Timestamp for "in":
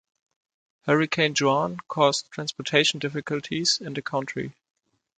3.79-3.93